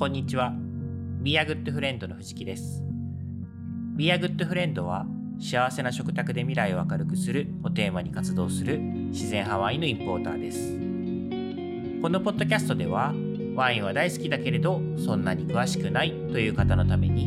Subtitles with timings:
[0.00, 0.54] こんにちは。
[1.20, 2.82] Be a Good Friend の藤木です。
[3.98, 5.04] Be a Good Friend は
[5.38, 12.00] 幸せな食卓で未来を明るくするをテーマに活動する自然派ワインのインポーターです。
[12.00, 13.12] このポッドキャストでは
[13.54, 17.26] ワインは大好きだけれどそんなに詳しくないという方のために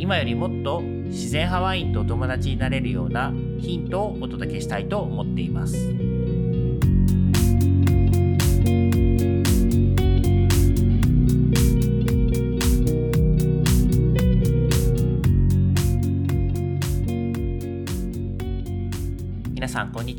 [0.00, 6.21] 今よりもっと自然派ワインとお友達になれるようなヒントをお届けしたいと思っています。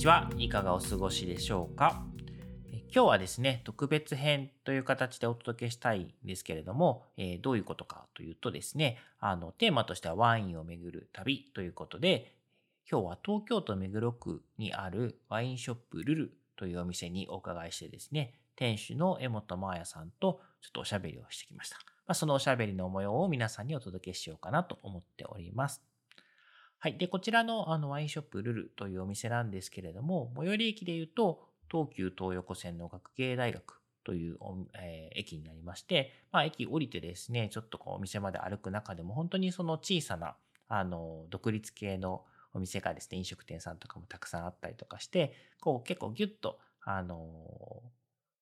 [0.04, 0.30] ちは。
[0.38, 2.04] いかがお過ごしでしょうか？
[2.94, 12.34] 今日はですね特別編という形でお届けしたいんですけれども、えーどういうことかというとですねあのテーマとしてはワインを巡る旅ということで
[12.92, 25.82] 今日は東京都目黒区にあるワインショップルルというお店にお伺いしてですね店主の江本真彩さんとちょっとおしゃべりをしてきました、まあ、そのおしゃべりの模様を皆さんにお届けしようかなと思っております。
[26.84, 26.98] はい。
[26.98, 34.38] で、こちらのあのワインショップルルというお店なんですけれども、最寄り駅で言うと、東急東横線の学芸大学という、
[34.78, 40.36] えー駅になりまして、まあ、駅降りてですね、ちょっとこうお店まで歩く中でも、本当にその小さな、
[40.68, 47.82] あの、独立系のお店がですね、飲食店さんとかもたくさんあったりとかして、こう結構ギュッと、あの、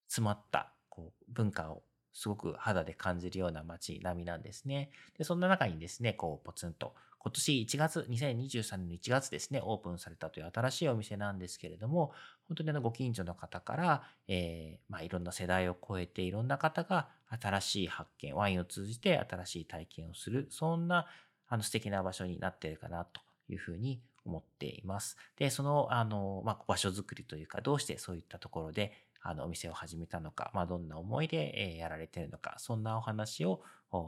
[0.08, 4.90] 詰まったこう文化をすごく肌で感じるような街並みなんですね。
[5.16, 12.14] で、そんな中にですね、こうポツンと今年1月、2023年の1月ですね、オープンされたという新しいお店なんですけれども、
[12.48, 21.06] 本当にあのご近所の方から、えーまあ、いろんな世代を超えていろんな方が新しい発見、ワインを通じて新しい体験をする、そんな
[21.48, 25.16] あの素敵な場所になっているかなというふうに思っています。
[25.38, 33.62] で、そのあの、まあ、場所づくりというか、どうしてそういったところであのお店を始めたのか、まあ、どんな思いで、やられているのか、そんなお話を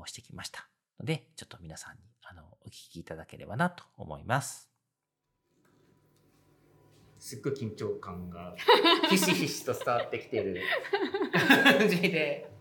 [0.07, 0.72] してきました。
[0.99, 4.69] ので、ちょっと皆さんにあのお聞きいただければなと思います。
[7.19, 8.55] すっごい緊張感が
[9.09, 10.61] ひしひしと伝わってきてる。
[11.31, 12.51] 感じで、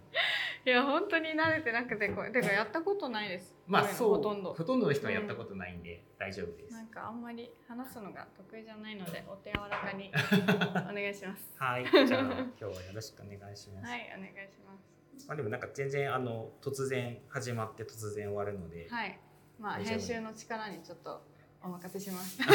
[0.64, 3.56] いや本当に慣れてなくてこれてかやったことないです。
[3.66, 4.16] まあそう。
[4.16, 4.54] ほとんど。
[4.54, 6.74] ほとんどの人はやったことないんで大丈夫です。
[6.74, 10.12] なんかあんまり話すのが得意じゃないのでお手柔らかに
[10.88, 11.52] お願いします。
[11.58, 13.86] はい、じゃあ 今日はよろしくお願いします。
[13.86, 14.91] はいお願いします
[15.26, 19.18] まあでもなんか全然あの突然始まって突然終わるので、はい。
[19.58, 21.22] まあ編集の力にちょっと
[21.62, 22.38] お任せします。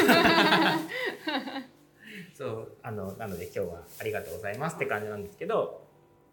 [2.34, 5.86] そうあのなので今日はありがとうございますって感じなんですけど、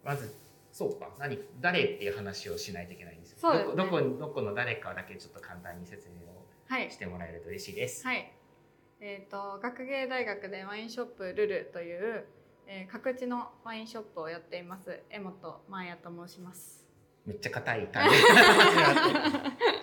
[0.03, 0.33] まず
[0.71, 1.09] そうか。
[1.19, 3.37] 何誰っていう話をしないといけないんですよ。
[3.39, 3.75] そうですね。
[3.75, 6.91] どこどこの誰かだけちょっと簡単に説明をはい。
[6.91, 8.05] してもらえると嬉しいです。
[8.05, 8.31] はい。
[8.99, 12.25] えっ、と学芸大学でワインショップルルという、
[12.67, 14.99] えー各地のワインショップをやっています。
[15.09, 16.85] 江本真彩と申します。
[17.25, 18.15] めっちゃ硬い感じ。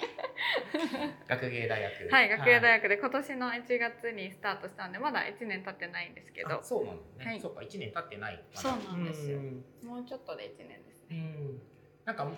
[1.28, 2.12] 学芸大学。
[2.12, 6.60] はい学芸大学で今年の1月にスタートしたんでまだ1年経ってないんですけど。
[6.60, 7.40] あそうなのね、はい。
[7.40, 8.42] そうか一年経ってない。
[8.54, 8.68] まだ。
[8.68, 9.38] そうなんですよ。
[9.38, 9.64] うん。
[9.82, 11.10] もうちょっとで1年ですね。
[11.10, 11.62] うん。
[12.04, 12.36] なんかも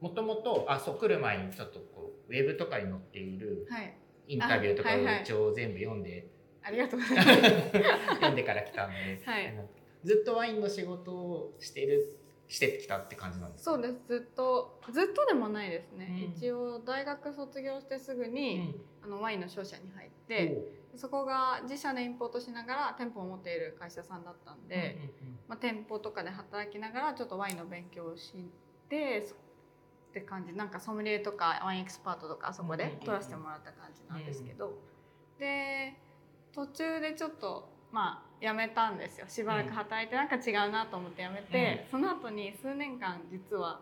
[0.00, 3.96] もともとあそう来る前にちょっとこうウェブとかに載っているはい。
[4.28, 6.26] インタビューとかを一応全部読んで、
[6.64, 7.30] ありがとうございます。
[8.14, 9.54] 読んでから来たんで、はい。
[10.04, 12.18] ずっとワインの仕事をしてる
[12.48, 13.72] してきたって感じなんですか？
[13.72, 14.00] そうです。
[14.06, 16.32] ずっとずっとでもないですね、うん。
[16.36, 24.98] 一応大学卒業してすぐに、あのワインの商社に入って、でそこが自社でインポートしながら店舗を持っている会社さんだったんで、
[25.48, 28.34] まあ、店舗とかで働きながらちょっとワインの勉強をし
[28.88, 29.38] てそっ
[30.12, 30.52] て感じ。
[30.52, 34.78] なんかソムリエとかワインエキスパートとかあそこで取らせてもらった感じなんですけど、
[35.38, 35.94] で
[36.54, 39.26] 途中でちょっとまあ辞めたんですよ。
[39.28, 43.80] しばらく働いてなんか違うなと思って辞めて、その後に数年間実は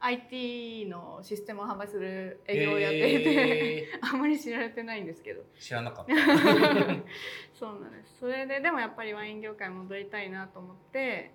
[0.00, 5.42] IT のシステムを販売する営業をやっていて、え あんまり知られてないんですけど。
[5.42, 6.14] ー知らなかった。
[7.54, 8.18] そうなんです。
[8.20, 11.32] それででもやっぱりワイン業界戻りたいなと思って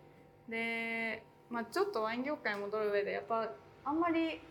[0.48, 3.54] で、まあ、ちょっとワイン業界戻る上でやっぱ
[3.86, 4.42] あんまり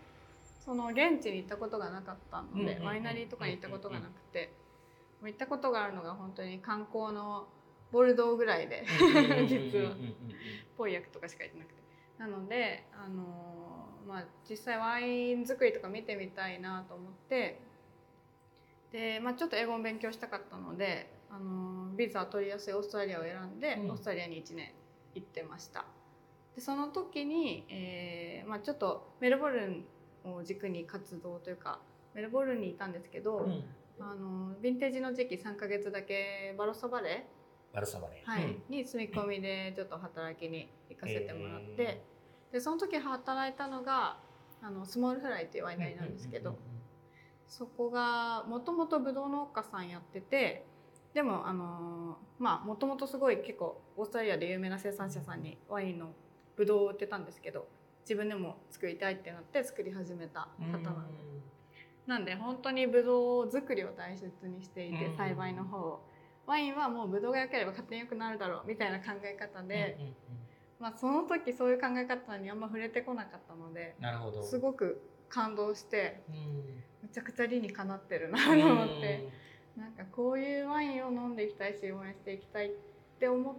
[0.61, 4.47] その現地に行ったことがなかったのうんうんうんでワイナリーとかに行ったことがなくて。
[4.47, 4.62] も
[5.27, 7.47] う行ったことがあるのが本当に観光の
[7.93, 8.85] ボルドーぐらいで
[9.47, 9.93] 実は
[10.77, 11.83] ぽい役とかしか行ってなくて
[12.19, 17.61] なので、あのーまあ、実際ワイン作りとか見てみたいなと思って
[18.93, 24.73] で、まあ、ちょっと英語も勉強したかったので、あのービザ取りやすいオーストラリアを選んで、うんオーストラリアに1年
[25.15, 25.85] 行ってました
[26.55, 29.85] でその時に、えーまあ、ちょっとメルボルン
[30.25, 31.81] を軸に活動というか
[32.15, 33.65] メルボルンにいたんですけど、うん
[34.01, 38.31] あのヴィンテージの時期3ヶ月だけバロッサバレーバルサバレー。
[38.31, 38.45] はい。
[38.45, 38.63] うん。
[38.69, 42.03] に住み込みでちょっと働きに行かせてもらって、
[42.53, 44.19] でその時働いたのが
[44.63, 46.59] あのスモールフライっていうワイナリーなんですけど、
[47.49, 50.67] そこがもともとブドウ農家さんやってて
[51.15, 56.13] でもあのまあもともとすごい結構オーストラリアで有名な生産者さんにワインの
[56.57, 57.67] ブドウを売ってたんですけど
[58.03, 61.42] 自分でも作りたいってなって作り始めた方なんで。
[62.07, 66.01] なんで本当にブドウ作りを大切にしていて栽培の方
[66.47, 69.99] ワインはもうブドウが良ければ勝手に良くなるだろうみたいな考え方で、
[70.81, 74.43] まあ、その時そういう考え方にあんま触れてこなかったのでなるほど。
[74.43, 76.23] すごく感動して
[77.03, 79.29] めちゃくちゃ理にかなってるなと思って
[79.77, 82.71] なんかこういうワインを飲んでいきたいし応援していきたいっ
[83.19, 83.55] て思っ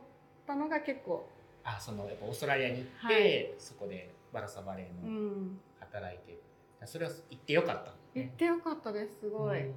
[0.45, 1.27] たのが結構
[1.63, 5.47] あそのやっぱオーストラリアに行って、はい、そこでバラサバレーの
[5.79, 6.39] 働いて、
[6.81, 9.71] うん、それは行ってよかった、ね、行ってよかったですすごい。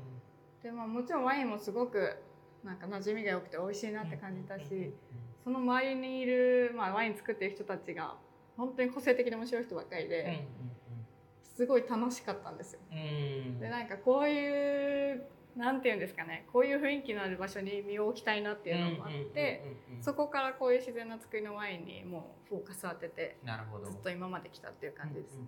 [0.62, 2.16] でまあ、もちろんワインもすごく
[2.64, 4.92] なんか馴染みが良くて美味しいなって感じたし、
[5.44, 8.16] その周りにいる、まあ、ワイン作ってる人たちが
[8.56, 10.46] 本当に個性的で面白い人ばっかりで、
[11.42, 12.80] すごい楽しかったんですよ。
[12.90, 19.62] でなんかこういうなんていうんですかねこういう雰囲気のある場所に身を置きたいなっていうのもあって
[20.02, 23.38] そこからこういう自然な作りのワインにもうフォーカス当てて
[23.84, 25.46] ずっと今まで来たっていう感じです、ね。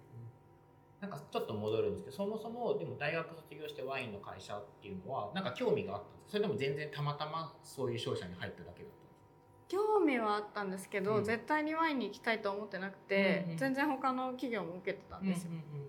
[1.00, 8.98] なんかちょっと戻るんですけどそもそもでも大学卒業してワインの会社っていうのはなんか興味があったんですそれでも全然たまたまそういう商社に入っただけだった
[9.68, 15.88] 興味はあったんですけど、うん、絶対にワインに行きたいと思ってなくて、うんうん、全然他の企業も受けてたんですよ、うんうんうん、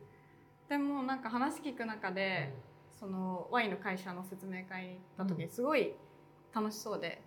[0.69, 2.53] でもなんか話聞く中で、
[2.93, 5.93] うん、そのワインの会社の説明会に行った時にすごい
[6.53, 7.21] 楽しそうで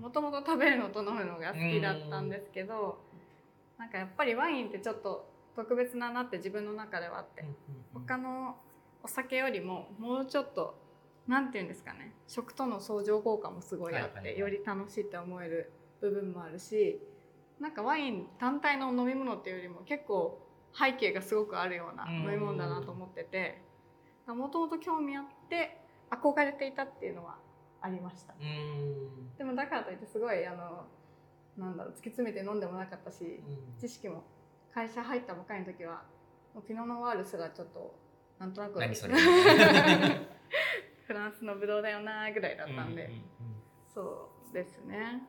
[0.00, 7.44] もともと食べるのと飲むのが好きだったんですけど、うん、なんかやっぱりワインってちょっと特別だなって自分の中ではあって、
[7.92, 8.56] 他の
[9.02, 10.78] お酒よりももうちょっと
[11.26, 12.14] 何て言うんですかね。
[12.28, 17.00] 食との相乗効果もすごいあって、より楽しいって思える部分もあるし
[17.58, 20.40] なんかワイン単体の飲み物っていうよりも結構
[20.72, 23.66] 背景がすごくあるような飲み物だなと思ってて。
[24.34, 27.38] もともと興味あって憧れていたっていうのは
[27.80, 28.34] ありました。
[29.38, 30.86] でもだからといってすごいあの
[31.56, 33.42] なんだろう突き詰めて飲んでもなかったし
[33.80, 34.24] 知識も
[34.74, 36.02] 会社入ったばかりの時は
[36.66, 37.94] ピノノワールすらちょっと
[38.38, 39.14] なんとなく何それ。
[41.06, 43.22] フランスのブドウだよなぐらいだったんで、うんうんうん、
[43.86, 45.22] そうですね。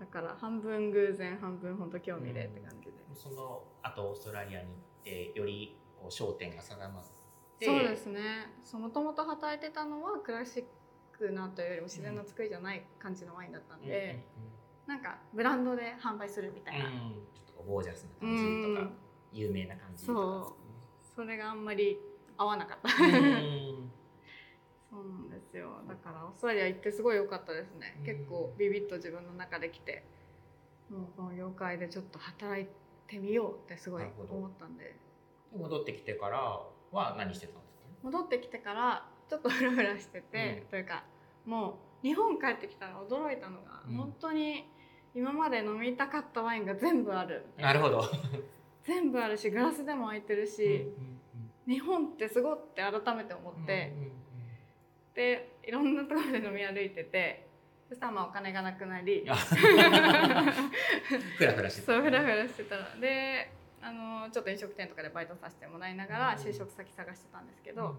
[0.00, 7.04] だから半分偶然半分本当興味でって感じで、うん、そのあとオーストラリアに行ってよりこう焦点が定まっ
[7.58, 7.66] て。
[7.66, 8.48] そうですね。
[8.72, 10.64] もともと働いてたのはクラシッ
[11.16, 14.53] クなというよりも自然な作りじゃない感じのワインだったんで、うんうんうん、
[14.86, 17.14] なんかブランドで販売するみたいな、うん、
[17.66, 18.44] ゴージャスな感じ
[18.74, 18.90] とか、
[19.32, 21.16] 有名な感じとか、そう。
[21.16, 21.98] それがあんまり
[22.36, 22.88] 合わなかった。
[24.90, 25.70] そうなんですよ。
[25.88, 28.00] だからオーストラリア行ってすごい良かったですね。
[28.04, 30.04] 結構ビビッと自分の中で来て
[30.90, 32.66] もうこの業界でちょっと働い
[33.06, 34.96] てみようってすごい思ったんで。
[35.56, 36.60] 戻ってきてから
[36.92, 37.84] は何してたんですか？
[38.02, 41.04] 戻ってきてからちょっとフラフラしてて、うん、というか
[41.44, 44.68] もう日本帰ってきたら驚いたのが、うん、本当に
[45.14, 47.46] 今まで飲みたかったワインが全部ある。
[47.56, 48.02] なるほど。
[48.82, 51.20] 全部あるしグラスでも空いてるし、うんうん
[51.68, 54.12] うん、日本ってすごって改めて思って、うんうんうん、
[55.14, 57.48] でいろんなところで飲み歩いてて
[57.88, 59.24] そしたらまあお金がなくなり。
[61.38, 61.86] フラフラしてた。
[61.86, 67.94] そうフラフラしてたらであのちょっと飲食店とかでバイトさせてもらいながら就職先探してたんですけど、うん、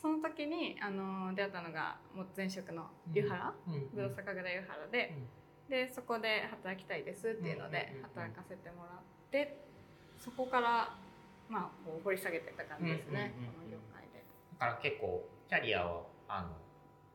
[0.00, 5.14] その時にあの出会ったのがもう前職の湯原、うん、ブド酒蔵湯原で。
[5.16, 5.41] うん
[5.72, 9.00] でそこで働きたいですっていうので働かせてもらっ
[9.32, 9.56] て
[10.20, 10.92] そこから
[11.48, 14.20] まあこう掘り下げてた感じですね、この業界で。
[14.60, 16.48] だから結構キャリアをあの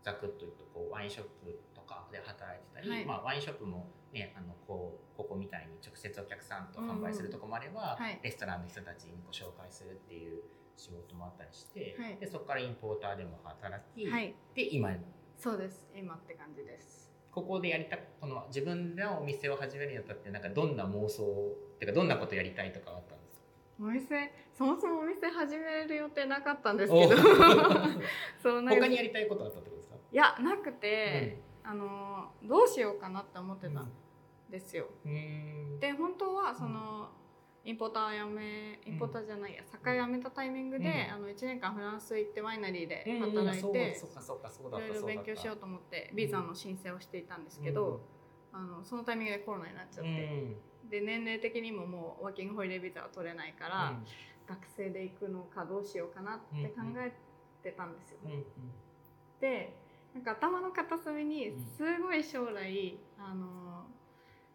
[0.01, 10.41] ざくっと言うとこうワインショップとかで働いてたり、はい、まあ、ワインショップも、ね、あのこうここみたいに直接お客さんと販売するとこもあれば、うんはい、レストランの人たちにご紹介するっていう
[10.75, 14.05] 仕事もあったりして、はい、でそこからインポーターでも働き、
[14.55, 14.89] で今
[15.37, 15.85] そうです。
[15.95, 17.06] 今って感じです。
[17.37, 23.43] ここでやりたこの自分のお店を始めるにあたってなんかどんな妄想っていうかどんなことやりたいとかあったんですか？
[23.79, 27.15] お店そもそもお店始める予定なかったんですけど。
[28.41, 29.95] そう他にやりたいことあったってことですか？
[30.11, 33.91] いやなくて、うん、あのどうしようかなって思ってたん
[34.49, 34.87] ですよ。
[35.05, 37.07] うん、で本当はその、
[37.67, 47.99] インポーター辞めインポーターじゃないや酒屋辞めたタイミングで、うん、あの1年間フランス行ってワイナリーで働いて、いろいろ勉強しようと思ってビザの申請をしていたんですけど、
[48.53, 50.55] あのそのタイミングでコロナになっちゃって、
[50.89, 53.99] で年齢的にももうワーキングホリデービザは取れないから、
[54.47, 57.11] 学生で行くのかどうしようかなって考え
[57.61, 58.19] てたんですよ。
[59.41, 59.75] で
[60.13, 63.85] なんか頭の片隅にすごい将来あの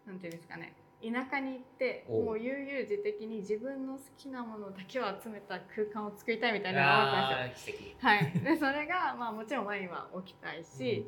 [0.07, 7.77] なんていうんですかね田舎に行っておもう悠々自適に自分の好きなものだけを集めた空間を作りたいみたいなのがあったんですよ。
[7.99, 11.05] はい、でそれが、まあ、もちろんワインは置きたいし、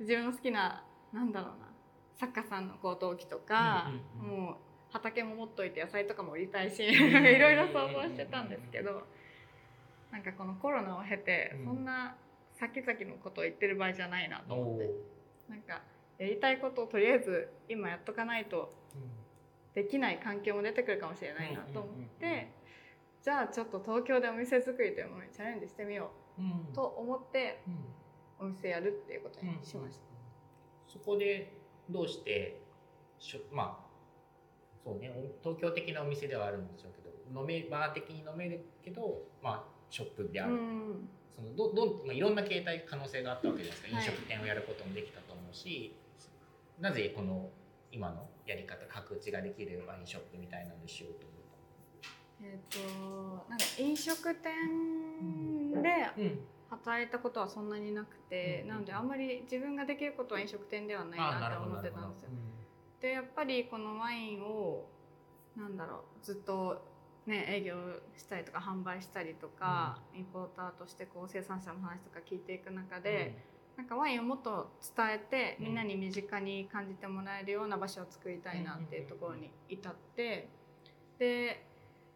[0.00, 1.66] 自分の好きななんだろうな
[2.16, 4.56] 作家さんのこう陶器とか、うんうんもう
[4.88, 6.88] 畑も持っといて野菜とかも売りたいしん。
[6.88, 9.02] いろいろ想像してたんですけど
[10.10, 11.64] なんかこのコロナを経て、うん。
[11.66, 12.16] そんな
[12.54, 14.90] 先々のことを言ってる場合じゃないなと思って。
[15.50, 15.82] なんか
[16.18, 18.72] やりたいことをとりあえず今やっとかないと
[19.76, 22.50] できない環境も出てくるかもしれないなと思って、
[23.22, 27.74] じゃあちょっと東京でお店作りというものにチャレンジしてみようと思ってうん。
[28.38, 30.04] お店やるっていうことにしました。
[30.86, 31.52] そこで
[31.88, 32.60] どうして
[33.18, 33.86] しょまあ
[34.84, 37.00] そうねお東京的なお店ではあるんでしょうけ
[37.32, 41.08] ど飲めバー的に飲めるけどまあショップである、うん。
[41.34, 44.04] そのどどんまあいろんな形態可能性があったわけじゃないですか、はい。
[44.04, 45.96] 飲食店をやることもできたと思うし
[46.78, 47.48] なぜこの
[47.96, 51.36] 今のやり方角打ちができるワインショップみたいなのにしようと思っ
[52.42, 53.58] えっ、となん。
[53.58, 56.40] か飲食店でたうん。
[56.68, 58.68] 働いたことはそんなになくて、うん。
[58.68, 62.28] なのであんまり自分ができることは飲食店ではないなって思ってたんですよ。
[63.00, 64.86] でやっぱりこのワインを
[65.56, 66.84] なんだろうずっと
[67.26, 67.76] ね営業
[68.16, 73.38] したりとか販売したりとか、インポーターとしてこう生産者の話とか聞いていく中で、
[73.76, 75.66] なんかワインをもっと伝えてうん。
[75.66, 80.48] みんなに身近に感じてもらえるような場所を作りたいなっていうところに至って。
[81.18, 81.64] で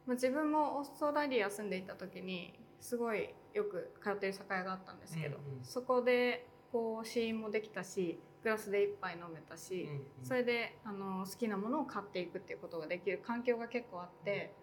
[0.06, 9.88] まあ自分もオーストラリア住んでいた時にすごいよく通ってる酒屋があったんですけど、そこでこう試飲もできたしグラスで一杯飲めたし、
[10.22, 14.54] それであの好きなものを買っていくっていうことができる環境が結構あって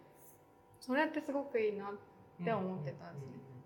[0.79, 3.56] それってすごくいいなって思ってたんですね。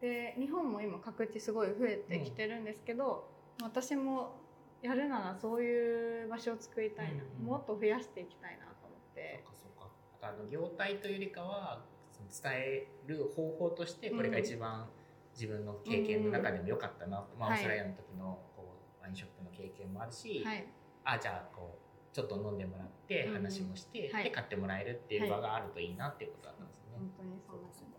[0.00, 3.28] で日本も今各地すごい増えてきてるんですけど、
[3.62, 4.36] 私も
[4.82, 9.42] やるならそういう場所を作りたいな、うんうんもっと増やしていきたいなと思って。
[9.44, 9.90] そうかそうか。
[10.22, 14.88] あとあの業態というよりかはその伝える方法としてこれが一番
[15.34, 17.58] 自分の経験の中でも良かったな、まあ、オはい。
[17.58, 20.66] ーストラリアの時のこうワインショップの経験もあるし、はい。
[21.04, 23.34] あじゃあこうちょっと飲んでもらってうんうん。
[23.44, 24.24] 話もして、はい。
[24.24, 26.98] で買ってもらえるっていう場があるといいなっていうことだったんですよね。
[26.98, 27.89] 本当にそうか素敵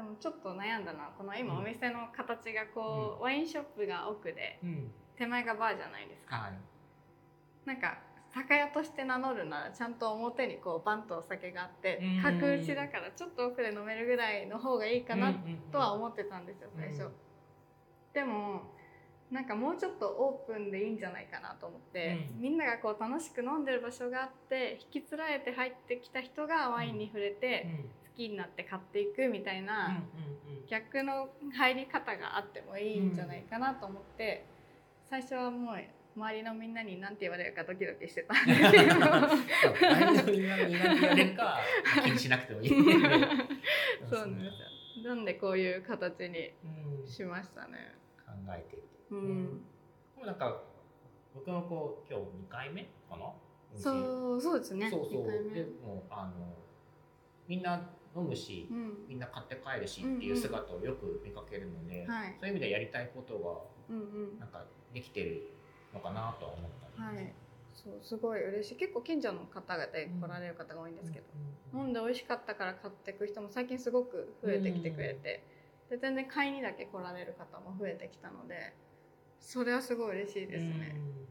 [0.00, 1.60] でもちょっと悩んだのはこの今うん。
[1.60, 4.90] お店の形がこう、ワインショップが奥でうん。
[5.16, 6.36] 手前がバーじゃないですか。
[6.36, 6.52] はい。
[7.66, 7.98] なんか
[8.32, 15.34] 酒屋として名乗るならちゃんと表にこうバンとお酒があってうん角打ちだからちょっと奥で飲めるぐらいの方がいいかな
[15.72, 17.12] とは思ってたんですよ最初、うん
[18.12, 18.62] でも
[19.30, 22.42] なんかもうちょっとオープンでいいんじゃないかなと思って、うん。
[22.42, 27.68] みんながこう楽しく飲んでる場所があって引きつられて入ってきた人がワインに触れて
[27.99, 30.02] 好きになって買っていくみたいな、
[30.68, 34.46] 逆の入り方があってもいいんじゃないかなと思って、
[35.08, 35.76] 最初はもう
[36.16, 39.00] 周りのみんなに何て言われるかドキドキしてたんですけど。
[39.80, 41.58] 何のみんなに何て言われるか
[42.04, 42.68] 気にしなくてもいい。
[44.10, 45.08] そうなんですよ。
[45.08, 46.52] なんでこういう形に
[47.00, 47.94] うんしましたね。
[48.26, 49.16] 考えていく。
[49.16, 49.62] うん、
[50.14, 50.62] でもなんか
[51.34, 53.32] 僕もこう今日2回目かな？
[53.74, 54.90] そうそうですね。
[54.90, 55.22] そうそう。
[55.22, 55.54] 二回目。
[55.54, 56.54] でもあの
[57.48, 57.80] みんな
[58.16, 59.08] 飲むし、うん。
[59.08, 62.36] みんな買って帰るしっていう姿をよく見かけるので、はい。
[62.40, 63.36] そういう意味でやりたいこと
[63.88, 64.00] うんう
[64.34, 64.38] ん。
[64.38, 65.42] がなんかできてる
[65.94, 67.32] のかなとは思ったり、はい。
[67.72, 68.76] そうすごい嬉しい。
[68.76, 71.24] 結構近所の方々で来られる方が多いんですけど、
[71.78, 75.44] 飲んで美味しかったから買っていく人も最近すごく増えてきてくれて、
[75.88, 78.72] で全然買いにだけ来られる方も増えてきたので
[79.40, 80.94] それはすごい嬉しいですね。
[80.94, 81.26] うん。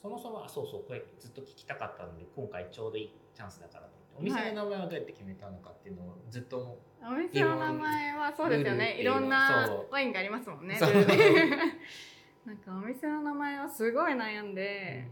[0.00, 8.98] そもそもあそうそうこれずっと聞きたかったので今回ちょうどいいチャンスだからとお店の名前はどうやって決めたのかっていうのをずっと思お店の名前はそうですよね。
[9.00, 10.78] いろんなワインがありますもんね。
[12.44, 15.08] なんかお店の名前はすごい悩んで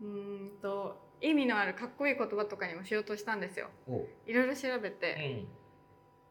[0.00, 3.70] うーんと意味のあるかっこいい言葉とかにもしようとしたんですよ。
[3.86, 5.46] おいろいろ調べうて、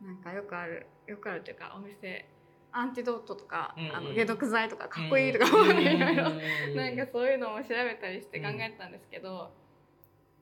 [0.01, 0.05] ん。
[0.05, 2.29] なんかよくあるよくあるというかお店
[2.71, 3.95] アンティドートとか、うんうん。
[3.95, 5.81] あの解毒剤とかかっこいいとか、うん。
[5.81, 6.29] いろいろ。
[6.29, 6.75] うん。
[6.75, 9.51] なんかそういうのも調べたりして考えたんですけど、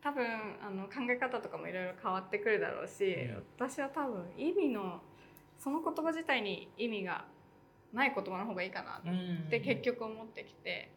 [0.05, 0.23] 多分
[0.61, 5.01] あの考え方とかもいろいろ変わってくるだろうし、うん私は多分意味の
[5.57, 7.25] その言葉自体に意味が
[7.91, 10.91] ない言葉の方がいいかなって結局思ってきて、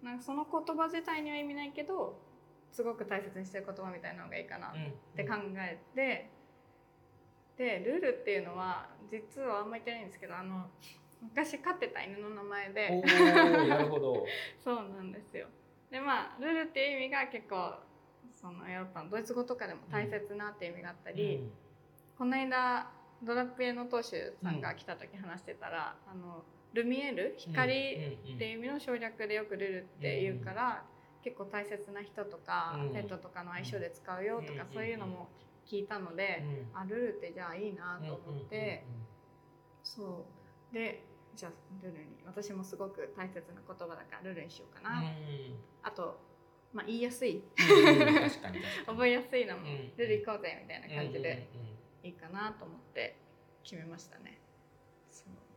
[0.00, 2.20] なんかその言葉自体には意味ないけど
[2.70, 6.30] すごく大切にしてる言葉みたいなのがいいかなっって考えて、
[7.56, 10.66] でルルっていうのは実はあんま言ってないんですけどあの
[11.20, 13.02] 昔飼ってた犬の名前で。
[13.66, 14.24] なるほど
[14.62, 15.48] そうなんですよ。
[15.90, 17.74] でまあルルっていう意味が結構
[18.42, 21.48] そのヨーロッパのドイツ語とかでも大切なっていう意味があったり、
[22.18, 22.90] この間
[23.22, 30.84] ドラピエの当主さんが来た時話してたら、あのルミエール光っていう意味の省略でよくルルって言うから、
[31.22, 32.92] 結構大切な人とか、うん。
[32.92, 35.28] ペットとかの相性で使うよとか、うんそういうのも
[35.64, 36.42] 聞いたので、
[36.74, 38.84] あルルってじゃあいいなと思って、
[39.84, 40.26] そ
[40.72, 40.74] う。
[40.74, 41.04] で
[41.36, 45.02] じゃあルルに私もすごく大切な言葉だからルルにしようかな、
[45.82, 46.18] あと、
[46.72, 47.42] まあ、言いやすい。
[48.86, 51.72] 覚えやすいのも、うんルル行こうぜみたいな感じでうんうんう
[52.04, 52.06] ん。
[52.06, 53.16] いいかなと思って
[53.62, 54.38] 決めましたね。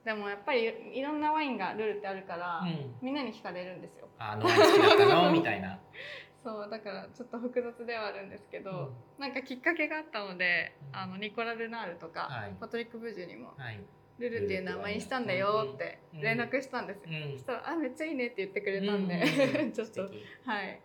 [0.03, 2.95] でもやっぱりいろんなワインがルルってあるから、うん。
[3.01, 4.07] みんなに聞かれるんですよ。
[4.19, 5.31] あの好きだったの？
[5.31, 5.79] みたいな。
[6.43, 10.97] そうだからちょっと複雑ではあるんですけど、なんかきっかけがあったので、うん。
[10.97, 12.55] あのニコラ・ルナールとか、はい。
[12.59, 13.79] パトリック・ブジュにもはい。
[14.19, 17.31] 「ルルっていう名前にしたんだよ」ってうん連絡したんですよ、うん。
[17.33, 20.79] そしたら「あめっちゃいいね」って言ってくれたんで、うん ちょっとはい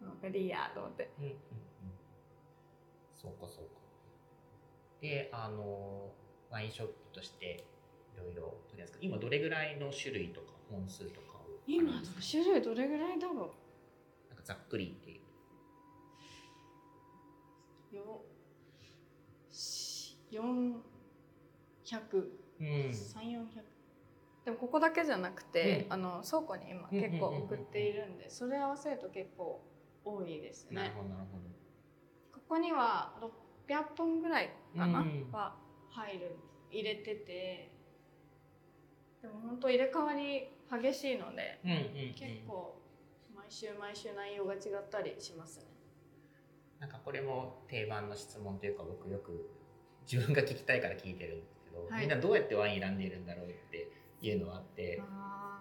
[0.00, 1.36] なんかいいやと思ってうんうんうん。
[3.14, 3.80] そうかそうか。
[5.00, 6.12] で、あの
[6.50, 7.64] ワインショップとして
[8.14, 9.00] いろいろ取り扱う。
[9.02, 11.92] 今どれぐらいの種類とか本数とかを今
[12.30, 13.34] 種類どれぐらいだろ
[14.28, 15.20] なんかざっくりっていう。
[17.92, 18.22] うよ
[19.50, 20.74] し400
[22.60, 23.46] うん3400
[24.44, 29.62] でもここだけじゃなくて、うんあの倉庫に今うんうんうんうん結構送っているんでそれ合わせると結構
[30.16, 31.44] 多いですねなるほどなるほど。
[32.32, 33.12] ここには
[33.68, 35.54] 600本ぐらいかな、うんは
[35.90, 36.36] 入る
[36.70, 37.72] 入れてて
[39.22, 41.82] でも本当入れ替わり激しいのでうんうんうん。
[42.14, 42.80] 結構
[43.34, 44.60] 毎週毎週内容が違っ
[44.90, 45.64] たりしますね。
[46.80, 49.50] なんかこれも定番の質問というか僕よく
[50.10, 53.90] 自分が聞きたいから聞いてるんですけど、はいみんなどうやってワイン選んでいるんだろうって
[54.22, 55.02] いうのはあって、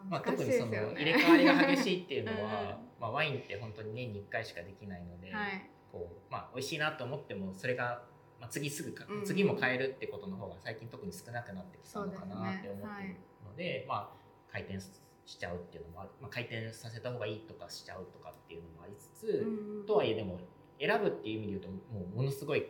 [0.10, 5.70] まあ、難特にその入れ替わりが激しいっていうの うんはまあ、ワインって本当に年に1回しかできないので、はい。
[5.92, 8.04] こうまあ、美味しいなと思ってもそれが、
[8.40, 14.10] まあ、次すぐかうん次も買えるってことの方が最近特に少なくなってきたのかなって思ってるのでまあ、
[14.52, 20.40] 回転しちゃうっていうのもある、まあ、回転させた方がいいとかしちゃうとかっていうのもありつつ、うんうんとはいえでも
[20.80, 21.78] 選ぶっていう意味で言うとも
[22.14, 22.68] うものすごい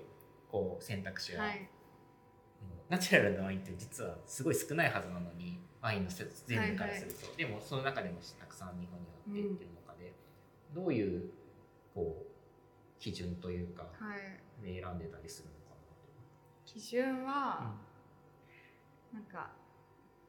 [0.49, 1.69] こう選択肢が、はい。
[2.89, 9.76] ナチュラルなワインって実はすごい少ないはずなのにワインのせ全部からすると、でもその中でもたくさん日本にあってっていう中で、
[10.77, 11.29] どういう
[11.95, 14.63] こう基準というかはい。
[14.63, 15.75] で選んでたりするのか
[16.65, 17.75] 基準なは、
[19.13, 19.49] なんか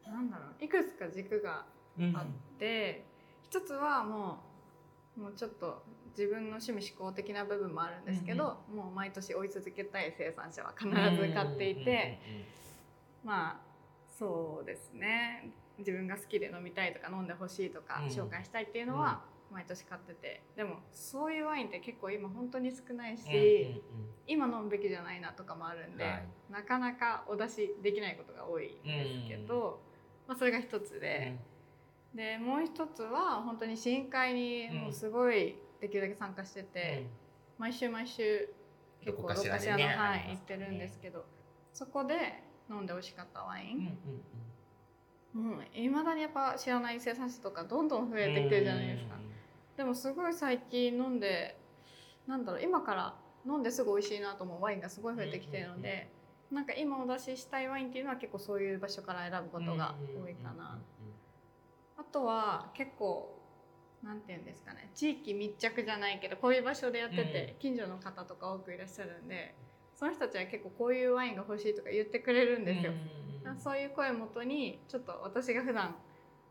[0.07, 0.65] なんだろう。
[0.65, 1.67] いくつか軸が
[1.99, 2.05] と。
[2.05, 2.27] うんあっ
[2.59, 3.05] て、
[3.43, 4.39] 一つはも
[5.17, 5.83] うもうちょっと
[6.17, 12.21] 自分の趣味思考的な部分もあるんですけど、もう毎年追い続けたい生産者は必ず買っていて、
[13.25, 13.61] まあ
[14.09, 15.51] そうですね。
[15.79, 20.43] 自分が好きで飲みたいとか飲んでほしいとかうん紹介したいっていうのは毎年買ってて。
[20.57, 23.83] でもそういうワインって結構今本当に少ないし、
[24.27, 26.29] 今飲むべきじゃないなとかもあるんで、はい。
[26.51, 29.81] なかなかお出しできないことが多いんですけど、
[30.27, 31.37] まあ、それが一つで。
[32.15, 37.07] でもう一つは本当に試飲会にもうすごいできるだけ参加してて、
[37.59, 38.49] 毎週毎週
[39.01, 39.85] 結構どっかしらの、ね。
[39.87, 41.25] はい、行ってるんですけど
[41.73, 43.75] そこで飲んで美味しかったワイ
[45.35, 49.15] うんうんういまだにやっぱ知らない生産者とかどんどん増えてきてるじゃないですか、
[49.79, 51.57] でもすごい最近飲んで
[52.27, 53.15] なんだろう今から
[53.47, 56.11] 飲んですぐ美味しいなと思うワインがすごい増えてきてるので、
[56.51, 60.79] なんか今お出ししたいワインっていうのは結構そういう場所から選ぶことが多いかな、
[61.97, 63.39] あとは結構
[64.03, 69.55] なんていうんですかね地域密着じゃないけどこういう場所でやってて、近所の方とか多くいらっしゃるんで
[69.95, 72.93] その人たちは結構こういうワインが欲しいとか言ってくれるんですよ。
[73.57, 75.95] そういう声をもとにちょっと私が普段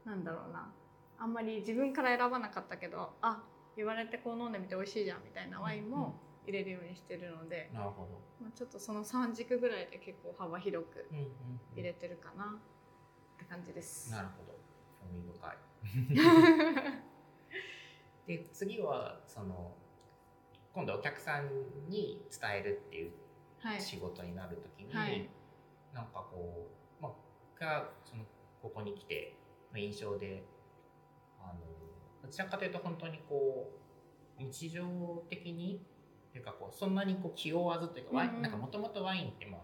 [0.06, 0.72] なんだろうな
[1.20, 3.44] あんまり自分から選ばなかったけどあ
[3.76, 8.22] 言われてこう飲んでみて美味しいじゃんみたいなワインも入れるようにしてるので、なるほど。
[8.42, 11.06] まあ、ちょっとその3軸ぐらいで結構幅広く
[11.76, 14.10] 入れてるかなって感じです。
[14.12, 14.58] なるほど。
[15.02, 15.58] 興味深い。
[18.40, 19.76] で次はその
[20.74, 21.50] 今度お客さん
[21.90, 23.12] に伝えるっていう
[23.60, 25.30] はい、仕事になるときに、はい
[25.94, 27.12] なんかこう、まあ、
[27.56, 28.24] 僕がその
[28.62, 29.36] ここに来て
[29.74, 30.44] の印象で
[31.50, 31.60] あの
[32.24, 33.72] どちらかというと本当にこ
[34.40, 34.84] う日常
[35.30, 35.82] 的に
[36.32, 39.62] というかこうそんなにこう気負わずというか、ワインうんなんかもともとワインってまあ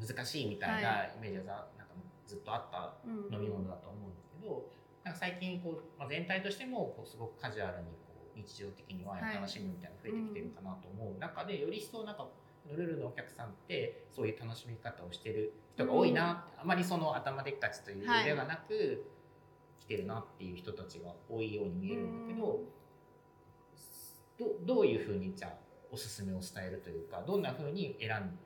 [0.00, 1.44] 難しいみたいなイメージが
[1.76, 1.94] なんか
[2.26, 4.70] ずっとあったうん飲み物だと思うんですけど、
[5.04, 12.28] なんか最近こう、まあ、全体としてもこうすごくカジュアルにこう日常的にワインを楽しむみたいなのが増えてきてるかなと思う中で、より一層なんか
[12.70, 19.04] ルルルのお客さんってそういう楽しみ方をしてる人が多いなって、あまりその頭でっかちというのではなく、
[19.80, 22.60] 来てるなっていう人たちが多いように見えるんだけど、
[24.38, 25.52] どどういうふうにじゃあ
[25.90, 28.38] おすすめを伝えるというかどんなふうに選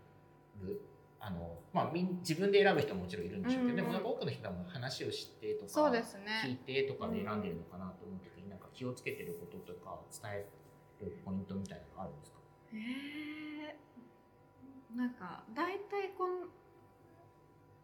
[0.60, 0.80] ぶ？
[1.24, 6.02] あのまあ、みん自分で選ぶ人ももちろんいるんでしょうけど、うん、でもなんか多くの人は話を知ってとかね、
[6.44, 12.38] 聞いてとかで選んでるのかなと思う時に、なんか気をつけてることとか伝えるポイントみたいなのあるんですか？
[12.74, 16.50] えー、なんか大体こん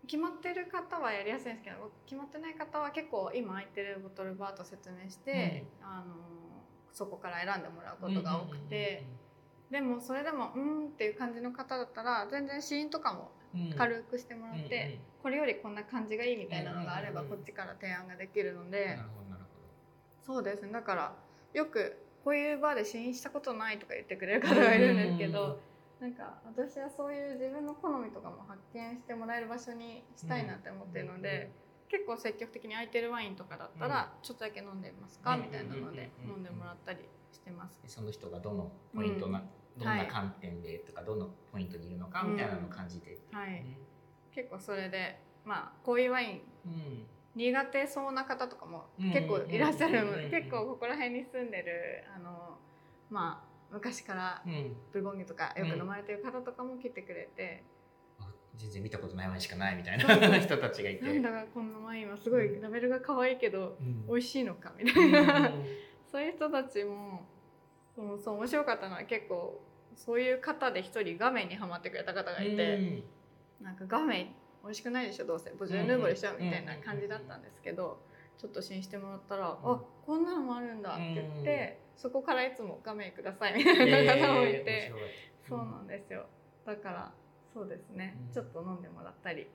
[0.08, 6.14] 決まってる方はやりやすいんですけど決まってない方は結構今空いてるボトルバーと説明して、うん、あの
[6.92, 9.04] そこから選んでもらうことが多くて。
[9.70, 13.30] でもそれでもうんっていう感じの方だったら全然試飲とかも
[13.76, 18.98] 軽くしてもらって、これよりこんな感じがいいみたいなのがあればこっちから提案ができるので、
[20.24, 20.72] そうですね。
[20.72, 21.12] だから
[21.52, 25.58] よくこういうバーで試飲したことないとか言ってくれる方がいるんですけど、
[26.00, 31.50] なんか私はそういう自分の好みとかも発見してもらえる場所にしたいなって思ってるので、
[31.88, 37.00] 結構積極的に空いてるワインとかだったら、ちょっとだけ飲んでみますかみたいなので飲んでもらったり
[37.32, 37.80] してます。
[37.86, 39.42] その人がどのポイントな、
[39.76, 43.64] どんな観点でとか、どのポイントにいるのかみたいなのを感じて、はい、
[44.34, 46.42] 結構それでまあこういうワイン、
[47.34, 50.28] 苦手そうな方とかも結構いらっしゃる。
[50.30, 52.58] 結構ここら辺に住んでるあの
[53.10, 54.42] まあ昔から
[54.92, 57.64] ブルゴンニュとかよく飲まれてる方とかも来てくれて。
[58.56, 61.04] 全然見たことないワインしかないみたいな人たちがいて。
[61.04, 65.64] なんだかこんなワインはすごいラベルが可愛いけど、うん、美味しいのかみたいな、うん、
[66.10, 67.24] そういう人たちも
[67.94, 69.60] そう面白かったのは結構
[69.94, 72.74] そういう方で一人画面にはまってくれた方がいて、
[73.60, 74.26] うん、なんか画面
[74.64, 75.50] 美味しくないでしょどうせ。
[75.50, 78.00] ボジュヌーボーでしょみたいな感じだったんですけど、
[78.36, 83.58] ちょっと試飲してもらったら「うん、あこんなのもあるんだ」って言って、そこからいつも画面ください。
[83.58, 86.26] みたい な方もいて、えー、そうなんですよ。
[86.64, 87.12] だから
[87.52, 89.46] そうですね、ちょっと飲んでもらったり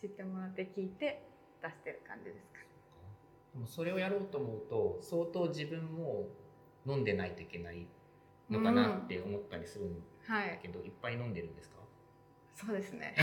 [0.00, 1.22] 知ってもらって聞いて
[1.62, 2.58] 出してる感じですか。
[3.54, 6.28] でもそれをやろうと思うと相当自分も
[6.86, 7.86] 飲んでないといけない
[8.50, 10.82] のかなって思ったりするんだけど、うん。
[10.82, 11.78] はい、いっぱい飲んでるんですか？
[12.54, 13.14] そうですね。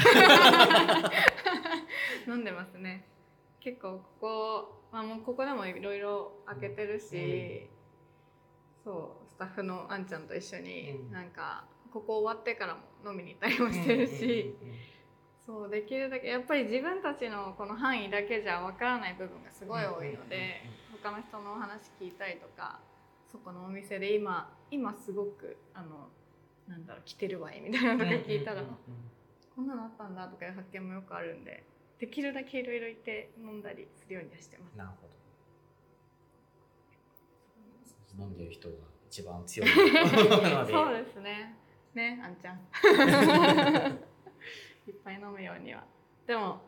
[2.28, 3.06] 飲んでますね。
[3.60, 7.22] 結構ここ、まあ、もうここでもいろいろ開けてるし、うん、
[8.86, 14.56] そうスタッフのあんちゃんと一緒になんか、ここ終わってからも飲みに行ったりもしてるし、
[15.44, 20.62] そうできるだけやっぱり自分たちのこの範囲だけじゃわからない部分がすごい多いので、
[21.04, 22.80] 他の人のお話聞いたりとか
[23.32, 26.10] そこのお店で今今すごくあの
[26.68, 28.62] なんだろう着てるわいみたいなのとか聞いたら、
[29.56, 31.64] こんなのあったんだとかいう発見もよくあるんで
[32.00, 34.78] できるだけいろいろいて飲んだりするようにはしてます。
[38.18, 38.76] 飲んでる人が
[39.08, 39.70] 一番強い。
[39.74, 39.84] そう
[40.94, 41.56] ですね。
[41.94, 42.60] ねあんちゃん。
[44.88, 45.84] いっぱい飲むようには。
[46.28, 46.62] でも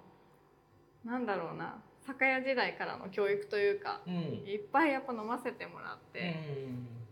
[1.04, 1.84] なんだろうな。
[2.08, 4.14] 酒屋時代からの教育というか、うん、
[4.46, 6.40] いっぱいやっぱ飲ませてもらって、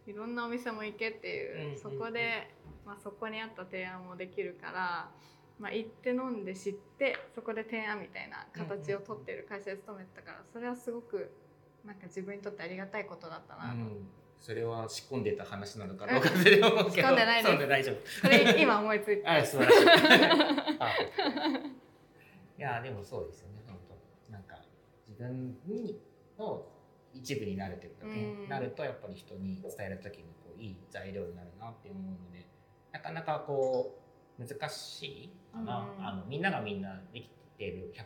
[0.08, 5.10] うん、いろんなお店も行けっていう、うん、そこで、まあ、そこにあった提案もできるから、
[5.60, 11.30] まあ、行って飲んで知ってそこで提案みたいな形をとってる会社で勤めてたからそれはすごく
[11.84, 14.25] なんか自分にとってありがたいことだったなと。
[14.40, 17.08] それは仕込んでた話なのかどうかで思うけど。
[17.08, 17.58] 仕込んでないです。
[17.58, 17.96] で大丈夫。
[18.22, 19.28] それ今思いついて。
[19.28, 19.82] あ、素晴らしい。
[22.58, 23.64] いやでもそうですよね。
[23.68, 23.78] 本
[24.28, 24.58] 当なんか
[25.08, 26.00] 自分に
[26.38, 26.66] の
[27.14, 32.46] 一部になるというか、ね、なるとやっぱり人に伝える時にこういい材料になるなって思うので
[32.92, 33.98] なかなかこ
[34.38, 38.04] う難しいかな、あのみんながみんなできてる100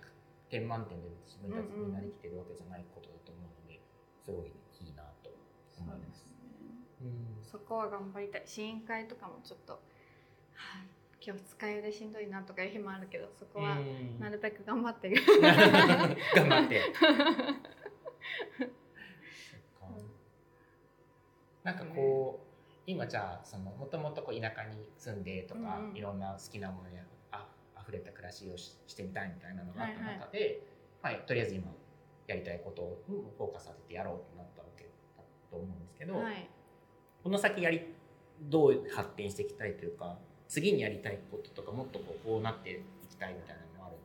[0.50, 3.82] 点満点で自分たちみんなできてるわけじゃないことだと思うので
[4.24, 4.54] すごいい
[7.42, 8.44] そこは頑張りたい。
[8.46, 9.80] 試飲会とかもちょっと、は
[10.54, 10.86] あ、
[11.22, 13.78] 今日使い腕しんどいなとかいう日もあるけどそこは
[14.20, 15.10] なるべく頑張って。
[15.10, 15.18] る
[16.36, 16.82] 頑張って。
[21.64, 22.50] なんかこう、
[22.88, 27.48] 今じゃあそのもともと田舎に住んでとか、うん、いろんな好きなものやあ
[27.80, 30.64] 溢れた暮らしをししてみたいみたいなのがあった中で、
[31.04, 31.72] はい、はい、とりあえず今
[32.26, 34.90] やりたいことをフォーカスさせてやろうってなったわけだ
[35.52, 36.50] と思うんですけど、はい、
[37.24, 37.82] この先やり
[38.42, 43.98] どう発展していきたいというか次にやりたいこととかもっとこうこうなっていきたいみたいなのはある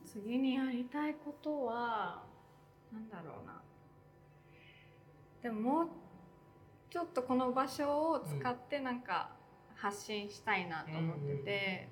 [0.00, 0.20] んですか？
[0.24, 2.22] 次にやりたいことは
[2.92, 3.60] なんだろうな。
[5.42, 5.88] でももう
[6.90, 9.30] ちょっとこの場所を使ってなんか
[9.74, 11.88] 発信したいなと思ってて、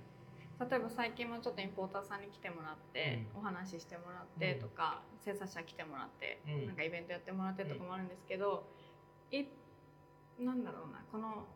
[0.60, 8.64] うん、例えば最近もちょっとインポーターさんに来てもらって、お話ししてもらってとか、生産者来てもらって、なんかイベントやってもらってとかもあるんですけど、
[9.32, 9.44] い
[10.40, 11.46] なんだろうなこの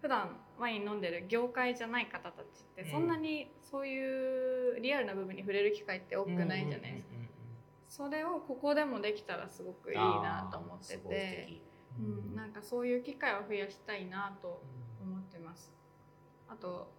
[0.00, 7.16] 普段ワイン飲んでる業界じゃない方たちってそんなにそういうリアルな部分に触れる機会って多くないじゃないですか。
[7.88, 11.62] それをここでもできたらすごくいいなと思ってて、
[11.98, 14.62] うん、なんかそういう機会を増やしたいなと
[15.00, 15.72] 思ってます。
[16.48, 16.92] あと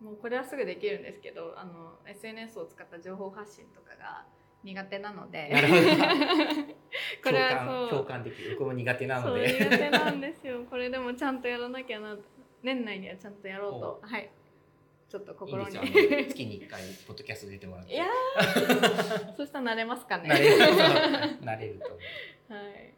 [0.00, 4.26] もうこれはすぐできるんですけどあの SNS を使った情報発信とかが
[4.64, 5.48] 苦手なので。
[5.48, 5.80] なるほど。
[7.22, 7.90] これは共感そう。
[7.90, 8.50] 共感できる。
[8.58, 9.48] 僕も苦手なので。
[9.48, 10.64] 苦手なんですよ。
[10.68, 12.16] これでもちゃんとやらなきゃな
[12.62, 14.00] 年内にはちゃんとやろうと。
[14.02, 14.30] はい。
[15.08, 15.82] ちょっといい心にですよ。
[15.82, 17.94] あの月に1回ポッドキャスト出てもらって。
[17.94, 19.34] いやー。
[19.36, 20.28] そしたら慣れますかね。
[20.28, 20.58] なれる。
[21.40, 22.94] なれるとはい。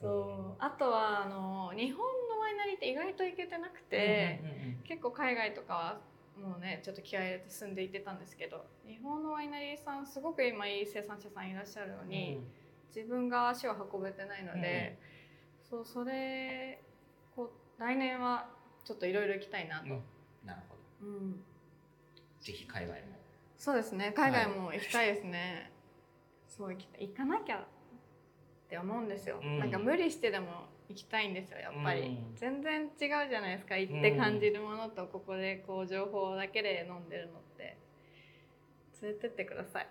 [0.00, 0.62] そう。
[0.62, 4.40] あとはあの日本のワイナリーって意外と行けてなくて、
[4.84, 6.00] 結構海外とかは
[6.40, 12.40] もうねちょっと気合い入れて住んでいってたんですけど日本のワイナリーさんすごく今いい生産者さんいらっしゃるのに、
[12.94, 14.98] 自分が足を運べてないので、
[15.68, 16.82] そうそれ
[17.34, 18.50] こう来年は
[18.84, 20.02] ちょっといろいろ行きたいなと、うん。
[20.44, 21.06] なるほど。
[21.06, 21.44] うん。
[22.40, 23.08] ぜひ海外も。
[23.56, 24.12] そうですね。
[24.16, 25.70] 海外も行きたいですね、
[26.48, 27.08] そう行きたい。
[27.08, 27.64] 行かなきゃっ
[28.68, 29.58] て思うんですよ、うん。
[29.60, 32.36] なんか無理してでも行きたいんですよやっぱり、うん。
[32.36, 37.76] 全然違うじゃないですか行って感じるものとここでこう情報だけで飲んでるのって。
[39.02, 39.88] 連れてってください。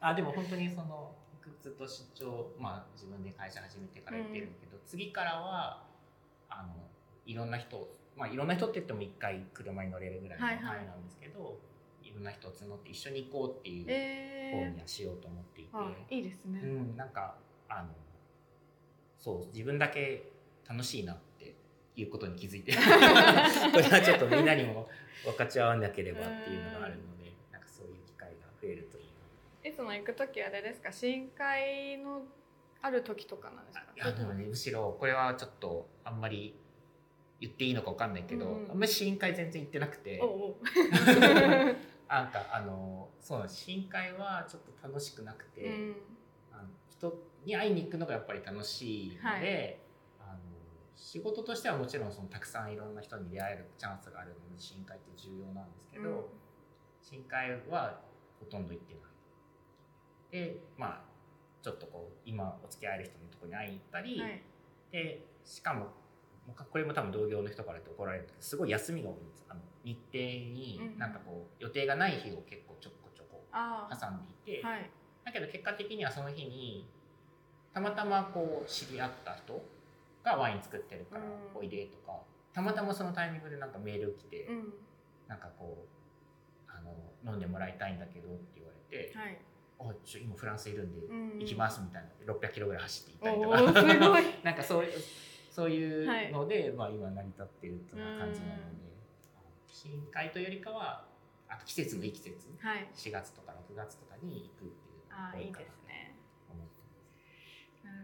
[0.00, 1.16] あ でも本当にその
[1.60, 5.86] ずっと出張まあ自分で会社始めてから言ってるんだけど、次からは
[6.50, 6.74] あの
[7.24, 10.64] いろんな人まあいろんな人って言っても一回車に乗れるぐらいのはいはい。
[10.64, 11.58] 範囲なんですけど、
[12.02, 17.38] いろんな人を募って一緒に行こうっていう方えにはしようと思っていて、ー、あいいですね、うん、なんか
[17.70, 17.88] あの
[19.22, 20.24] そう自分だけ
[20.68, 21.54] 楽しいなって
[21.96, 22.72] いうことに気づいて。
[22.76, 22.80] こ
[23.78, 24.88] れはちょっとみんなにも
[25.24, 30.90] 分かち合わなければっていうのがあるので、なんかそういう機会が増えるといいいつも行く時あれですか？
[30.92, 32.22] 深海の
[32.82, 33.84] ある時とかなんですか？
[33.96, 34.04] な。
[34.04, 36.54] いやでもねむしろこれはちょっとあんまり
[37.40, 38.64] 言っていいのか分かんないけど、うん。
[38.64, 40.18] うんあんまり深海全然行ってなくて。
[42.08, 45.62] なんかあのそう深海はちょっと楽しくなくて。
[45.64, 45.96] うん。
[46.52, 49.78] あの人に会いに行くのがやっぱり楽しいので、はい。
[50.20, 50.38] あの
[50.94, 56.24] 仕事としてはもちろんそのたくさんいろんな人に出会えるチャンスがあるので深海って重要なんですけど、うん。
[57.02, 58.00] 深海は
[58.38, 59.02] ほとんど行ってない。
[60.30, 61.00] でまあ
[61.62, 64.42] ちょっとこう今お付き合いある人のところに会いに行ったり、はい。
[64.90, 65.86] でしかも
[66.70, 68.24] これも多分同業の人から言って怒られる。
[68.26, 74.64] けどすごい休みが多いんですあの日程にうんなんかこう予定がない日を結構ちょこちょこあ挟んでいて。
[74.64, 74.90] あはい。
[75.24, 76.88] だけど結果的にはその日に
[77.72, 79.62] たまたまこう知り合った人
[80.24, 81.60] がワイン作ってるからうん。
[81.60, 82.20] おいでとか、
[82.52, 84.74] たまたまそのタイミングでなんかメール来て、うん。
[85.28, 85.86] なんかこ
[86.68, 89.38] うあの飲んでもらいたいんだけどって言われてはい
[89.80, 91.38] 「あちょ今フランスいるんでうん。
[91.38, 92.32] 行きます」みたいな。
[92.34, 94.92] 600キロぐらい走って行ったりおとおかなんかそういう
[95.50, 98.88] そういうので、まあ、今成り立ってるっていう感じなので、
[99.68, 101.04] 深海というよりかは
[101.46, 102.48] あと季節のいい季節。
[102.58, 102.88] はい。
[102.94, 105.66] 4月とか6月とかに行くっていうのが多いかな。
[105.66, 105.81] ですね思ってます。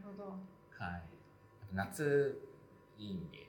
[0.02, 0.24] ほど。
[0.78, 1.02] はい。
[1.72, 2.40] 夏
[2.98, 3.48] いいんで、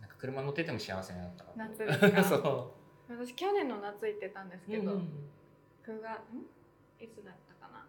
[0.00, 1.68] なんか車乗ってても幸せになったから。
[1.68, 2.24] 夏 ですか？
[2.24, 2.74] そ
[3.08, 4.70] 私去年の夏行ってたんですう。
[4.70, 5.30] けど、うん
[5.86, 6.46] 9月ん？
[6.98, 7.86] いつだったかな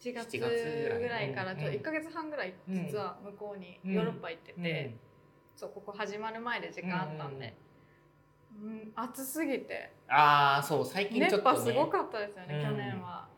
[0.00, 1.74] ？7月7月ぐらいからちょっとうん。
[1.74, 3.92] 1か月半ぐらい実は向こうにうん。
[3.92, 4.62] ヨーロッパ行ってうん。
[4.62, 4.96] て、
[5.54, 7.54] そうここ始まる前で時間あったんで、
[8.60, 9.92] うん暑すぎて。
[10.08, 11.58] ああ、そう、最近ち熱ょっと、ね。
[11.58, 12.62] 波すごかったですよね、うん。
[12.62, 13.28] 去年は。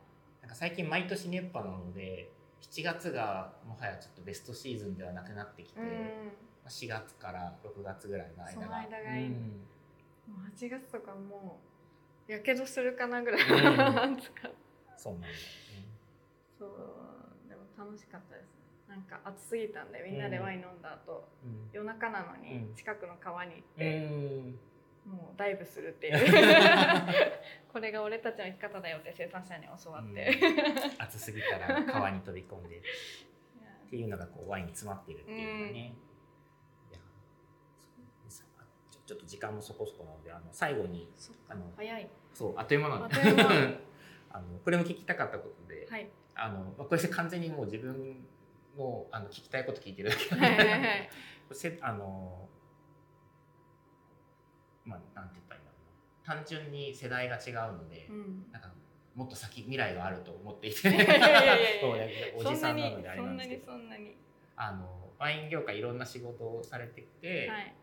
[0.40, 5.90] なんか最近毎年熱波なので、7月がもはやちょっとベストシーズンではなくなってきて、うん、も
[6.68, 8.77] 4月から6月ぐらいの間が。
[8.77, 9.33] 間がいいうん
[10.29, 11.59] う8月とかも
[12.29, 13.47] うやけどするかなぐらいう
[14.14, 14.51] ん暑か。
[14.97, 15.38] そうなんだよね。
[16.59, 18.59] そうでも楽しかったですね。
[18.88, 24.59] なんか暑すぎたんでみんなでワイン飲んだ後、うん夜中なのにうん近くの川に行っうて、ん。
[25.09, 26.14] もうダイブするっていう。
[27.73, 31.03] これが俺たちの生き方だよって生産者に教わって、うん。
[31.03, 32.83] 暑すぎたら川に飛び込んで。
[33.88, 35.79] っていうのがこうワインに詰まっているっていうのがね。
[35.81, 36.99] いや
[37.88, 38.44] そうさ
[39.07, 41.11] ちょっと時間もそこそこなのであの最後に
[41.49, 42.11] あの早い。
[42.35, 43.14] そうあっという間なんで
[44.31, 46.07] あのこれも聞きたかったことで、はい。
[46.35, 48.27] あのまあこれ完全にもう自分
[48.77, 51.11] のあの聞きたいこと聞いてるだけはいはいはなんで
[51.51, 51.55] い。
[51.55, 52.47] せあの
[54.88, 55.77] まあなんて言ったらいいんだろ
[56.24, 56.29] う。
[56.29, 58.46] な単純に世代が違うので、うん。
[58.51, 58.72] なんか
[59.14, 60.88] もっと先未来があると思っていて。
[62.37, 63.72] おじさんなのであれそなんんですけど。
[64.57, 67.74] あのワイン業界いろんな仕事をされてて、はい。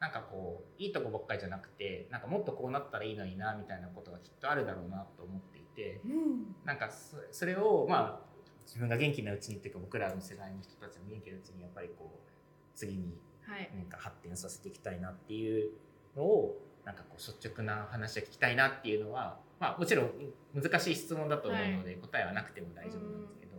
[0.00, 6.00] なんかこういいとこばっかりじゃなくてなんかもっとこうなったらいいのになみたいなことがきっとあるだろうなと思っていて。
[6.04, 6.56] うん。
[6.64, 8.32] なんかそそれをまあ
[8.66, 12.30] 自分が元気なうちにっていうか僕らの世代の人たちの元気なうちにやっぱりこう
[12.74, 13.70] 次にはい。
[13.76, 15.70] なんか発展させていきたいなっていう
[16.16, 20.10] のをなんかこう率直な話を聞きたいなっていうのは、まあ、もちろん
[20.54, 23.56] 難しい質問だと思うので、答えはなくても大丈夫なんですけど、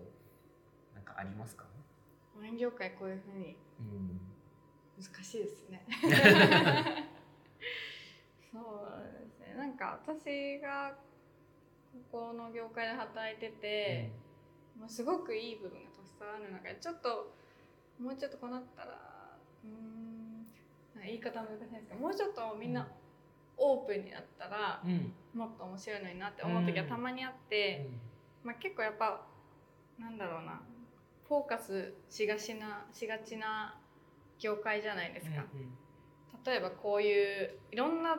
[0.94, 1.66] なんかありますか、
[2.40, 4.20] ワイン業界こういうふうにうん。
[5.02, 5.86] 難しいですね。
[8.52, 8.64] そう
[9.20, 9.56] ですね。
[9.58, 10.96] なんか私が
[12.12, 14.12] ここの業界で働いてて、
[14.80, 17.34] もうすごくいい部分がたくさんある中でちょっと
[18.00, 20.13] もうちょっとこうなったらうん
[21.06, 22.88] 言い方難しいですけどもうちょっとみんな
[23.58, 25.14] オープンになったら、うん。
[25.34, 27.88] もっと面白いのになって思う時はたまにあって、
[28.44, 29.22] まあ、結構やっぱ
[30.00, 30.62] なんだろうな
[31.28, 33.76] フォーカスしがちなしがちな
[34.40, 35.46] 業界じゃないですか。
[36.46, 38.18] 例えばこういういろんな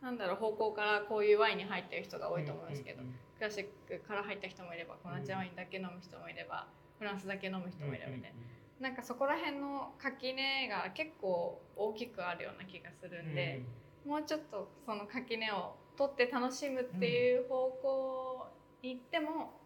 [0.00, 3.02] なんだろう方向からこういうワインに入ってる人が多いと思うんですけど、
[3.36, 6.68] クラシックから入った人もいればコナチワインだけ飲む人もいれば
[6.98, 8.36] フランスだけ飲む人もいればみたいな、
[8.80, 13.62] なんかそこら辺の垣根が結構大きくあるような気がするんで、
[14.06, 18.46] もうちょっとその垣根を取って楽しむっていう方向
[18.82, 19.60] に行っても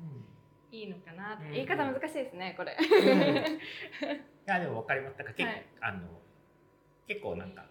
[0.73, 1.53] いいのかなって、うん。
[1.53, 2.77] 言い方難しいですねこれ。
[2.77, 2.77] い
[4.47, 5.19] やでも分かります。
[5.19, 5.67] だから結構、はい。
[5.81, 6.01] あの
[7.07, 7.67] 結構なんか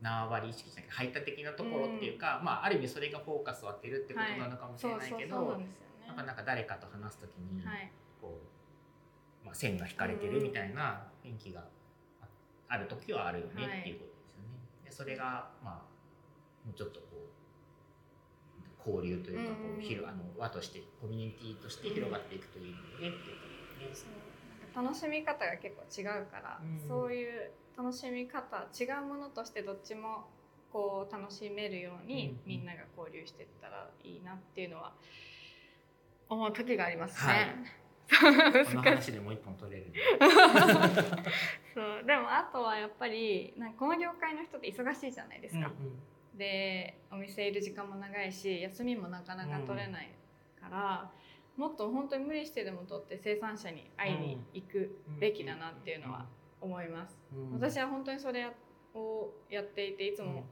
[0.00, 5.60] 縄張り意識じゃなくて排他的なところっていうか、まあある意味それがフォーカスを当てるってことなのかもしれないけど、
[6.16, 7.90] なんか誰かと話すときに、はい。
[8.20, 8.55] こう、
[9.46, 11.64] まあ、線が引かれてるみたいな雰囲気が
[12.20, 12.26] あ
[12.68, 13.80] ある時はあるよねはい。
[13.80, 14.58] っていうことですよね。
[14.84, 17.06] でそれがまあもうちょっとこ
[18.88, 23.46] う交流というかこう広あの輪としてコミュニティとして広がっていくといいのでっていうこ
[23.80, 24.10] とですね。
[24.74, 26.88] 楽しみ方が結構違うから、うん。
[26.88, 30.26] そういう楽しみ方違うものとしてどっちも
[30.72, 32.50] こう楽しめるように、うん。
[32.50, 34.92] みんなが交流していったらいいなっていうのは
[36.28, 37.46] 思う時がありますはい。
[37.46, 37.85] ね。
[38.08, 38.76] この難しい。
[38.76, 39.92] 話でもう一本取れる。
[41.74, 45.66] そうでもあとはやっぱりなんかこの業界の人って忙しいじゃないですか。
[45.66, 45.98] うん
[46.36, 50.10] でお店いる時間も長いし休みもなかなか取れない
[50.60, 51.10] から、
[51.56, 56.26] もっと本当に無理してでも取って生産者に会いに行くべきだなっていうのは
[56.60, 57.18] 思います。
[57.34, 57.52] うん。
[57.52, 58.50] 私は本当にそれ
[58.94, 60.44] をやっていていつも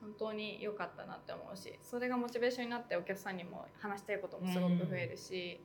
[0.00, 5.60] 本当に良かったなって思うしそれがモチベーションになってお客さんにも話したいこともすごく増えるし、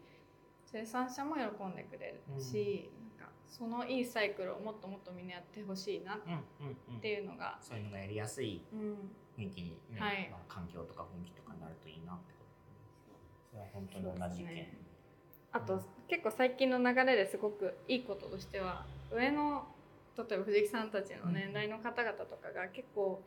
[0.72, 10.30] 生産者も喜んでくれるし、なんかそのいいサイクルをもっともっとみんなやってほしいなっうんうんうんていうのが、そういうのがやりやすいうん、雰囲気に、ねはい。
[10.32, 13.52] まあ、環境とか雰囲気とかになるといいなってこと。
[13.52, 14.78] それは本当に同じ意見、そうですね。
[15.54, 19.68] あと結構最近の流れですごくいいこととしては上の
[20.18, 23.22] 例えば藤木さんたちの年代の方々とかが結構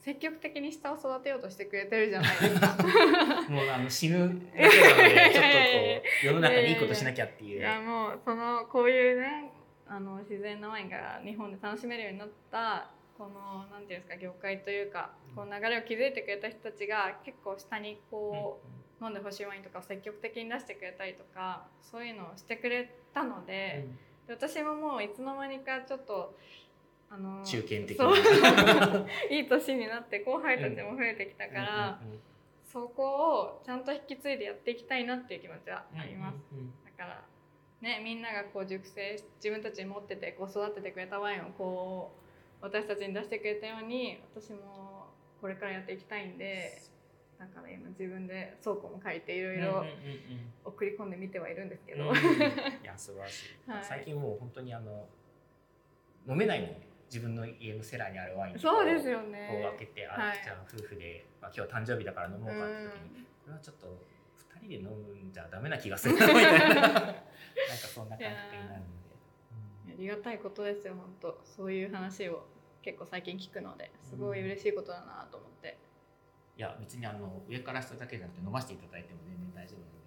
[0.00, 2.76] 積極的に下を育てようとしてくれてるじゃないですか。
[3.48, 7.60] もうあの死ぬだけなのでちょっとこう世の中にいいことしなきゃっていう。
[7.60, 9.52] いやもうそのこういうね
[9.86, 23.86] あの自然なワインが日本で楽しめるようになったこのなんていうんですか業界というかこの流れを築いてくれた人たちが結構下にこう、飲んでほしいワインとかを積極的に出してくれたりとかそういうのをしてくれたので,、
[24.26, 26.36] で私ももういつの間にかちょっと
[27.12, 27.98] あの中堅的
[29.30, 32.00] いい年になって後輩たちも増えてきたから、
[32.64, 36.36] そこをちゃんと引き継いでやっていきたいなっていう気持ちはあります。
[36.84, 37.24] だから
[37.80, 42.12] ねみんながこう熟成し自分たちに持っててこう育ててくれたワインをこ
[42.62, 45.06] う私たちに出してくれたように私も
[45.40, 46.80] これからやっていきたいんで
[47.40, 49.84] だから今自分で倉庫も借りていろいろ
[50.64, 52.18] 送り込んでみてはいるんですけど、うん い
[52.84, 53.84] や素晴らしい、はい。
[53.84, 55.08] 最近もう本当にあの
[56.28, 56.68] 飲めないもん。
[56.70, 59.48] ね自分の家のセラーにあるワインそうですよよね。
[59.50, 63.86] こう開けて、あはいじゃあ夫婦で、まあ、今日誕生日だから飲もうかって時に、うんこれはちょっと
[64.54, 66.74] 2人で飲むんじゃダメな気がするなみたいな。
[66.86, 67.22] なんか
[67.92, 68.86] そんな感覚になるの
[69.88, 71.40] で、ありがたいことですよ本当。
[71.44, 72.46] そういう話を
[72.80, 75.76] 結構最近聞くのですごい嬉しいことだなと思って、
[76.56, 80.00] いや別にあの上から下だけじゃなくて飲ませていただいても全然大丈夫なので。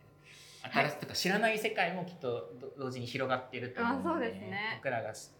[0.63, 4.73] 新しいとか知らない世界もきっとど同時に広がっていると思うのであそうですね。
[4.77, 5.31] 僕らがし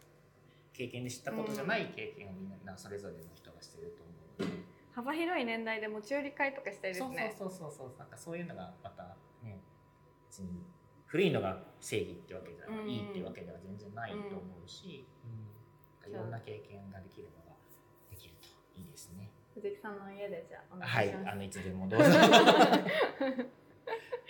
[0.74, 8.00] 経験で知ったことじゃない経験をみんなそれぞれの人がしてると思うので、幅広い年代で持ち寄り会とかしたいですそうねそうそうそうそう。
[8.00, 9.62] なんかそういうのがまたね
[10.30, 10.66] 別に
[11.06, 14.26] 古いのが正義ってわけじゃない、うんいいってわけでは全然ないと思
[14.66, 15.06] うし、
[16.06, 16.12] うん。
[16.12, 17.56] いろんな経験ができるのが
[18.10, 18.48] できると
[18.80, 19.30] いいですね。
[19.54, 21.14] 藤木さんの家でじゃあはい。
[21.26, 22.10] あのいつでもどうぞ。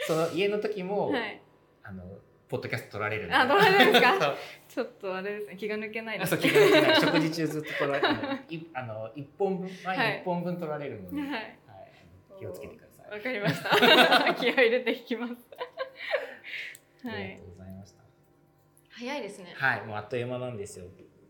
[0.06, 1.42] その家の時も、はい。
[1.84, 2.04] あの
[2.54, 4.36] ポッドキャスト撮られるあ撮られるんですか？
[4.70, 6.36] ちょっとあれですね気が抜けないです。
[6.36, 6.96] あそう気が抜けない。
[7.02, 8.08] 食事中ずっと撮られる
[8.52, 11.32] い あの一本分ワイン一本分取られるので、はい。
[11.32, 11.56] はい。
[12.38, 13.12] 気をつけてください。
[13.12, 14.34] わかりました。
[14.40, 15.34] 気合い入れていきます。
[17.08, 17.16] はい。
[17.16, 18.04] ありがとうございました。
[18.92, 19.54] 早いですね。
[19.56, 20.86] はい、もうあっという間なんですよ。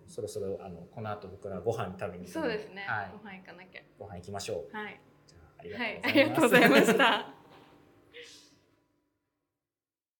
[0.07, 3.11] そろそろあのこの後僕らご飯食べにそうですね、はい。
[3.13, 3.81] ご、飯行かなきゃ。
[3.97, 4.75] ご飯行きましょう。
[4.75, 4.99] はい。
[5.29, 6.75] じゃあありがとうございま。
[6.81, 7.33] した